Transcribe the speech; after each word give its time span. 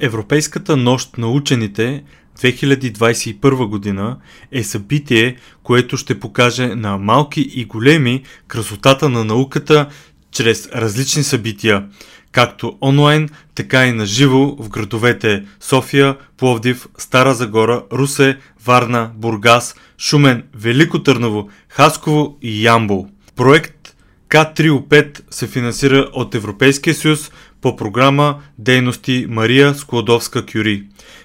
Европейската 0.00 0.76
нощ 0.76 1.18
на 1.18 1.30
учените 1.30 2.02
2021 2.40 3.66
година 3.66 4.16
е 4.52 4.64
събитие, 4.64 5.36
което 5.62 5.96
ще 5.96 6.20
покаже 6.20 6.66
на 6.66 6.98
малки 6.98 7.40
и 7.40 7.64
големи 7.64 8.22
красотата 8.48 9.08
на 9.08 9.24
науката 9.24 9.88
чрез 10.32 10.68
различни 10.74 11.22
събития, 11.22 11.86
както 12.32 12.78
онлайн, 12.82 13.28
така 13.54 13.86
и 13.86 13.92
на 13.92 14.06
живо 14.06 14.56
в 14.58 14.68
градовете 14.68 15.44
София, 15.60 16.16
Пловдив, 16.36 16.88
Стара 16.98 17.34
Загора, 17.34 17.84
Русе, 17.92 18.38
Варна, 18.64 19.10
Бургас, 19.14 19.74
Шумен, 19.98 20.42
Велико 20.54 21.02
Търново, 21.02 21.48
Хасково 21.68 22.38
и 22.42 22.66
Ямбол. 22.66 23.08
Проект 23.36 23.96
К3O5 24.30 25.20
се 25.30 25.46
финансира 25.46 26.10
от 26.12 26.34
Европейския 26.34 26.94
съюз 26.94 27.30
по 27.62 27.76
програма 27.76 28.38
Дейности 28.58 29.26
Мария 29.28 29.74
Складовска-Кюри. 29.74 30.84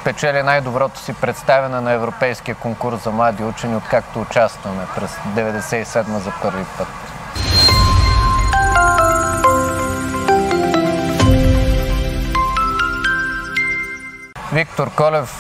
спечели 0.01 0.43
най-доброто 0.43 1.01
си 1.01 1.15
представяне 1.21 1.81
на 1.81 1.93
Европейския 1.93 2.55
конкурс 2.55 3.05
за 3.05 3.11
млади 3.11 3.45
учени, 3.45 3.77
откакто 3.77 4.21
участваме 4.21 4.87
през 4.97 5.11
1997 5.37 6.19
за 6.19 6.33
първи 6.43 6.65
път. 6.79 6.89
Виктор 14.57 14.91
Колев 14.91 15.31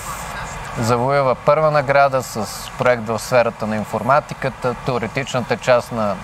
завоюва 0.80 1.34
първа 1.34 1.70
награда 1.70 2.22
с 2.22 2.70
проект 2.78 3.06
в 3.06 3.18
сферата 3.18 3.66
на 3.66 3.76
информатиката, 3.76 4.74
теоретичната 4.74 5.56
част 5.56 5.92
на 5.92 6.16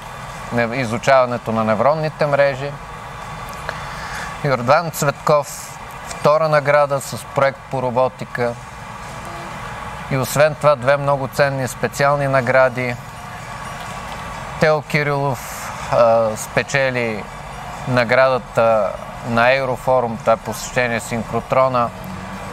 изучаването 0.75 1.53
на 1.53 1.65
невронните 1.65 2.27
мрежи. 2.27 2.71
Йордан 4.45 4.91
Цветков 4.91 5.79
втора 6.07 6.49
награда 6.49 7.01
с 7.01 7.25
проект 7.35 7.59
по 7.71 7.83
роботика. 7.83 8.55
И 10.11 10.17
освен 10.17 10.55
това 10.55 10.77
две 10.77 10.97
много 10.97 11.29
ценни 11.29 11.69
специални 11.69 12.29
награди. 12.29 12.97
Тео 14.61 14.83
Кирилов 14.83 15.73
а, 15.93 16.37
спечели 16.37 17.25
наградата 17.89 18.91
на 19.29 19.53
Еврофорум, 19.53 20.17
това 20.17 20.33
е 20.33 20.37
посещение 20.37 21.01
синхротрона 21.01 21.91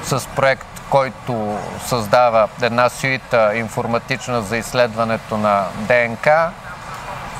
с 0.03 0.27
проект, 0.35 0.67
който 0.89 1.59
създава 1.85 2.49
една 2.61 2.89
суита 2.89 3.51
информатична 3.55 4.41
за 4.41 4.57
изследването 4.57 5.37
на 5.37 5.65
ДНК. 5.75 6.51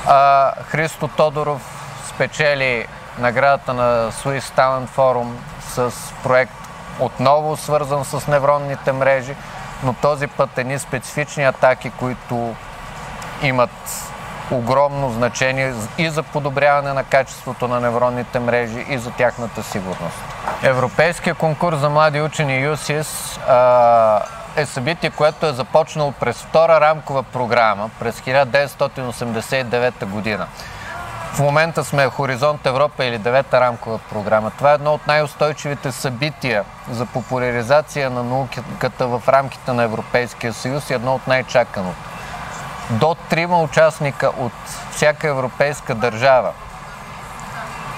А 0.06 0.52
Христо 0.64 1.08
Тодоров 1.08 1.62
спечели 2.08 2.86
наградата 3.18 3.74
на 3.74 4.12
Swiss 4.12 4.40
Talent 4.40 4.88
Forum 4.96 5.30
с 5.60 5.92
проект 6.22 6.52
отново 7.00 7.56
свързан 7.56 8.04
с 8.04 8.26
невронните 8.26 8.92
мрежи, 8.92 9.34
но 9.84 9.92
този 9.92 10.26
път 10.26 10.58
едни 10.58 10.78
специфични 10.78 11.44
атаки, 11.44 11.90
които 11.90 12.54
имат 13.42 13.70
огромно 14.50 15.10
значение 15.10 15.74
и 15.98 16.10
за 16.10 16.22
подобряване 16.22 16.92
на 16.92 17.04
качеството 17.04 17.68
на 17.68 17.80
невронните 17.80 18.38
мрежи 18.38 18.86
и 18.88 18.98
за 18.98 19.10
тяхната 19.10 19.62
сигурност. 19.62 20.18
Европейския 20.62 21.34
конкурс 21.34 21.78
за 21.78 21.90
млади 21.90 22.20
учени 22.20 22.62
ЮСИС 22.62 23.38
е 24.56 24.66
събитие, 24.66 25.10
което 25.10 25.46
е 25.46 25.52
започнало 25.52 26.12
през 26.12 26.36
втора 26.36 26.80
рамкова 26.80 27.22
програма 27.22 27.90
през 27.98 28.20
1989 28.20 30.04
година. 30.04 30.46
В 31.32 31.38
момента 31.38 31.84
сме 31.84 32.06
Хоризонт 32.06 32.66
Европа 32.66 33.04
или 33.04 33.18
девета 33.18 33.60
рамкова 33.60 33.98
програма. 33.98 34.50
Това 34.50 34.70
е 34.70 34.74
едно 34.74 34.94
от 34.94 35.06
най-устойчивите 35.06 35.92
събития 35.92 36.64
за 36.90 37.06
популяризация 37.06 38.10
на 38.10 38.22
науката 38.22 39.06
в 39.06 39.22
рамките 39.28 39.72
на 39.72 39.82
Европейския 39.82 40.52
съюз 40.52 40.90
и 40.90 40.94
едно 40.94 41.14
от 41.14 41.26
най-чаканото. 41.26 42.09
До 42.90 43.14
трима 43.14 43.62
участника 43.62 44.32
от 44.38 44.52
всяка 44.90 45.28
европейска 45.28 45.94
държава 45.94 46.52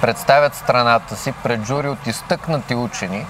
представят 0.01 0.55
страната 0.55 1.17
си 1.17 1.33
пред 1.43 1.65
жури 1.65 1.89
от 1.89 2.07
изтъкнати 2.07 2.75
учени, 2.75 3.27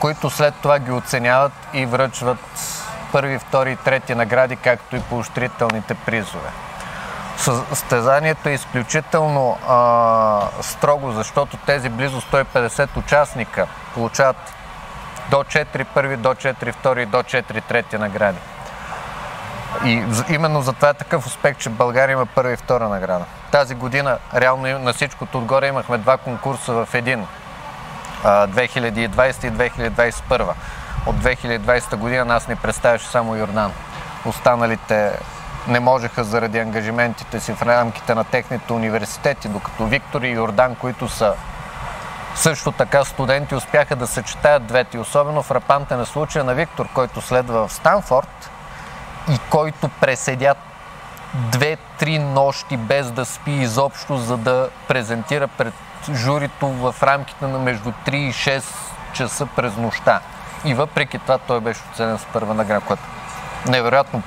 които 0.00 0.30
след 0.30 0.54
това 0.54 0.78
ги 0.78 0.92
оценяват 0.92 1.52
и 1.72 1.86
връчват 1.86 2.38
първи, 3.12 3.38
втори 3.38 3.72
и 3.72 3.76
трети 3.76 4.14
награди, 4.14 4.56
както 4.56 4.96
и 4.96 5.00
поощрителните 5.00 5.94
призове. 5.94 6.50
Състезанието 7.36 8.48
е 8.48 8.52
изключително 8.52 9.58
а, 9.68 10.40
строго, 10.60 11.12
защото 11.12 11.56
тези 11.56 11.88
близо 11.88 12.20
150 12.20 12.96
участника 12.96 13.66
получават 13.94 14.54
до 15.30 15.36
4 15.36 15.84
първи, 15.94 16.16
до 16.16 16.28
4 16.28 16.72
втори 16.72 17.06
до 17.06 17.22
4 17.22 17.62
трети 17.68 17.98
награди. 17.98 18.38
И 19.84 20.02
именно 20.28 20.62
за 20.62 20.72
това 20.72 20.88
е 20.88 20.94
такъв 20.94 21.26
успех, 21.26 21.56
че 21.56 21.68
България 21.70 22.12
има 22.12 22.26
първа 22.26 22.52
и 22.52 22.56
втора 22.56 22.88
награда. 22.88 23.24
Тази 23.50 23.74
година, 23.74 24.18
реално 24.34 24.78
на 24.78 24.92
всичкото 24.92 25.38
отгоре, 25.38 25.68
имахме 25.68 25.98
два 25.98 26.16
конкурса 26.16 26.72
в 26.72 26.94
един. 26.94 27.26
2020 28.24 29.44
и 29.44 29.52
2021. 29.52 30.48
От 31.06 31.16
2020 31.16 31.96
година 31.96 32.24
нас 32.24 32.48
ни 32.48 32.56
представяше 32.56 33.06
само 33.06 33.36
Йордан. 33.36 33.72
Останалите 34.24 35.12
не 35.68 35.80
можеха 35.80 36.24
заради 36.24 36.58
ангажиментите 36.58 37.40
си 37.40 37.52
в 37.52 37.62
рамките 37.62 38.14
на 38.14 38.24
техните 38.24 38.72
университети, 38.72 39.48
докато 39.48 39.86
Виктор 39.86 40.22
и 40.22 40.28
Йордан, 40.28 40.74
които 40.74 41.08
са 41.08 41.34
също 42.34 42.72
така 42.72 43.04
студенти, 43.04 43.54
успяха 43.54 43.96
да 43.96 44.06
съчетаят 44.06 44.66
двете. 44.66 44.98
Особено 44.98 45.42
в 45.42 45.50
рапанта 45.50 45.96
на 45.96 46.06
случая 46.06 46.44
на 46.44 46.54
Виктор, 46.54 46.88
който 46.94 47.20
следва 47.20 47.68
в 47.68 47.72
Станфорд 47.72 48.50
и 49.32 49.38
който 49.50 49.88
преседят 50.00 50.58
две-три 51.34 52.18
нощи 52.18 52.76
без 52.76 53.10
да 53.10 53.24
спи 53.24 53.50
изобщо, 53.50 54.16
за 54.16 54.36
да 54.36 54.68
презентира 54.88 55.48
пред 55.48 55.74
журито 56.14 56.68
в 56.68 56.94
рамките 57.02 57.46
на 57.46 57.58
между 57.58 57.92
3 58.06 58.14
и 58.14 58.32
6 58.32 58.62
часа 59.12 59.46
през 59.56 59.76
нощта. 59.76 60.20
И 60.64 60.74
въпреки 60.74 61.18
това 61.18 61.38
той 61.38 61.60
беше 61.60 61.80
оценен 61.92 62.18
с 62.18 62.24
първа 62.32 62.54
награда, 62.54 62.80
което 62.80 63.02
невероятно 63.68 64.22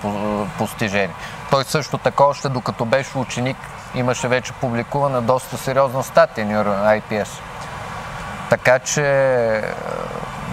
постижение. 0.57 1.15
Той 1.51 1.63
също 1.63 1.97
така, 1.97 2.23
още 2.23 2.49
докато 2.49 2.85
беше 2.85 3.17
ученик, 3.17 3.57
имаше 3.95 4.27
вече 4.27 4.53
публикувана 4.53 5.21
доста 5.21 5.57
сериозна 5.57 6.03
статия 6.03 6.47
Neuro 6.47 7.01
IPS. 7.01 7.27
Така 8.49 8.79
че 8.79 9.03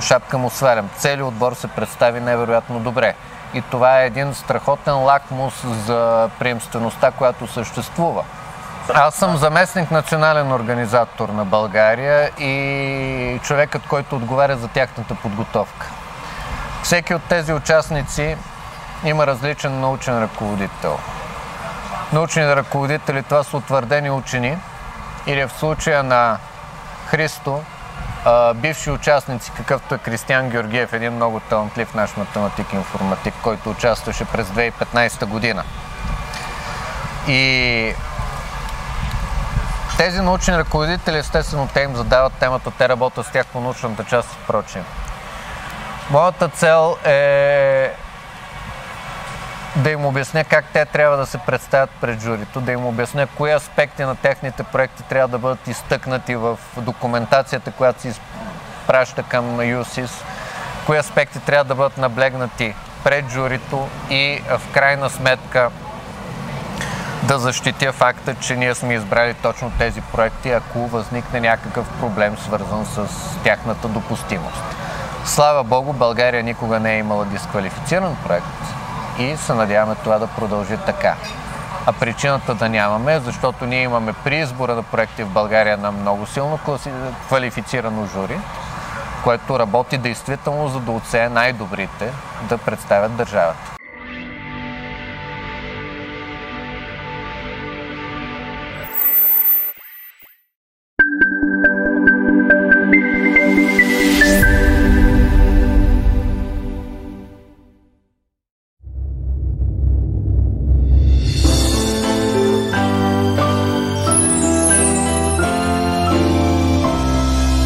шапка 0.04 0.38
му 0.38 0.50
свалям. 0.50 0.91
Целият 0.97 1.28
отбор 1.28 1.54
се 1.54 1.69
представи 1.69 2.20
невероятно 2.20 2.81
добре. 2.81 3.15
И 3.54 3.62
това 3.62 4.00
е 4.00 4.06
един 4.06 4.34
страхотен 4.34 4.94
лакмус 4.94 5.54
за 5.87 6.31
приемствеността, 6.38 7.10
която 7.10 7.47
съществува. 7.47 8.25
Аз 8.94 9.15
съм 9.15 9.37
заместник 9.37 9.91
национален 9.91 10.53
организатор 10.53 11.28
на 11.28 11.44
България 11.44 12.31
и 12.38 13.41
човекът, 13.42 13.87
който 13.87 14.16
отговаря 14.16 14.56
за 14.56 14.69
тяхната 14.69 15.15
подготовка. 15.15 15.87
Всеки 16.82 17.15
от 17.15 17.22
тези 17.22 17.53
участници 17.53 18.36
има 19.04 19.26
различен 19.26 19.81
научен 19.81 20.22
ръководител. 20.22 20.98
Научни 22.12 22.56
ръководители 22.56 23.22
това 23.22 23.42
са 23.42 23.56
утвърдени 23.56 24.10
учени 24.10 24.59
или 25.26 25.44
в 25.44 25.53
случая 25.53 26.03
на 26.03 26.38
Христо, 27.06 27.62
бивши 28.55 28.91
участници, 28.91 29.53
какъвто 29.57 29.95
е 29.95 29.99
Кристиан 29.99 30.51
Георгиев, 30.51 30.93
един 30.93 31.13
много 31.13 31.41
талантлив 31.41 31.95
наш 31.95 32.16
математик 32.16 32.72
и 32.72 32.77
информатик, 32.77 33.34
който 33.43 33.71
участваше 33.71 34.25
през 34.25 34.48
2015 34.48 35.25
година. 35.25 35.65
И 37.28 37.95
тези 39.97 40.21
научни 40.21 40.59
ръководители, 40.59 41.19
естествено, 41.19 41.69
те 41.75 41.81
им 41.81 41.97
задават 41.97 42.33
темата, 42.33 42.71
те 42.78 42.89
работят 42.89 43.27
с 43.27 43.31
тях 43.31 43.47
по 43.47 43.60
научната 43.60 44.04
част 44.04 44.33
и 44.33 44.47
прочие. 44.47 44.83
Моята 46.10 46.48
цел 46.48 46.97
е 47.04 47.95
да 49.76 49.91
им 49.91 50.06
обясня 50.06 50.44
как 50.44 50.65
те 50.72 50.84
трябва 50.84 51.16
да 51.16 51.26
се 51.26 51.38
представят 51.38 51.91
пред 52.00 52.21
журито, 52.21 52.60
да 52.60 52.72
им 52.72 52.86
обясня 52.86 53.26
кои 53.26 53.53
аспекти 53.53 54.03
на 54.03 54.16
техните 54.16 54.62
проекти 54.62 55.03
трябва 55.03 55.28
да 55.28 55.38
бъдат 55.38 55.68
изтъкнати 55.68 56.36
в 56.36 56.59
документацията, 56.76 57.71
която 57.71 58.00
се 58.00 58.09
изпраща 58.09 59.22
към 59.22 59.62
ЮСИС, 59.62 60.10
кои 60.86 60.98
аспекти 60.98 61.38
трябва 61.41 61.65
да 61.65 61.74
бъдат 61.74 61.98
наблегнати 61.98 62.74
пред 63.04 63.30
журито 63.30 63.88
и 64.10 64.42
в 64.48 64.72
крайна 64.72 65.10
сметка 65.10 65.71
да 67.22 67.38
защитя 67.38 67.92
факта, 67.92 68.34
че 68.34 68.56
ние 68.56 68.74
сме 68.74 68.94
избрали 68.94 69.34
точно 69.34 69.72
тези 69.78 70.00
проекти, 70.00 70.50
ако 70.50 70.78
възникне 70.78 71.41
някакъв 71.41 71.86
проблем, 72.00 72.36
свързан 72.38 72.86
с 72.86 73.09
тяхната 73.44 73.88
допустимост. 73.88 74.62
Слава 75.24 75.65
Богу, 75.65 75.92
България 75.92 76.42
никога 76.42 76.80
не 76.80 76.94
е 76.94 76.98
имала 76.98 77.24
дисквалифициран 77.24 78.16
проект 78.26 78.84
и 79.19 79.37
се 79.37 79.55
надяваме 79.55 79.95
това 79.95 80.19
да 80.19 80.27
продължи 80.27 80.77
така. 80.87 81.15
А 81.87 81.93
причината 81.93 82.55
да 82.55 82.69
нямаме 82.69 83.15
е, 83.15 83.21
защото 83.21 83.66
ние 83.66 83.83
имаме 83.83 84.13
при 84.25 84.39
избора 84.39 84.75
на 84.75 84.83
проекти 84.83 85.22
в 85.25 85.28
България 85.28 85.77
на 85.77 85.93
много 85.93 86.27
силно 86.27 86.59
квалифицирано 87.27 88.07
жури, 88.07 88.39
което 89.25 89.59
работи 89.59 89.99
действително 89.99 90.69
за 90.69 90.81
да 90.81 90.91
отсее 90.91 91.28
най-добрите 91.28 92.13
да 92.49 92.59
представят 92.59 93.16
държавата. 93.16 93.75